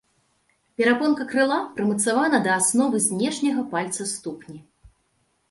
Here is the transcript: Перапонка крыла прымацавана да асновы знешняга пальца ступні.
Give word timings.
Перапонка 0.77 1.27
крыла 1.33 1.59
прымацавана 1.75 2.39
да 2.49 2.57
асновы 2.63 3.03
знешняга 3.07 3.63
пальца 3.77 4.09
ступні. 4.15 4.59